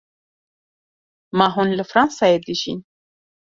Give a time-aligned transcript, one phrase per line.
[1.37, 2.79] Ma hûn li Fransayê dijîn?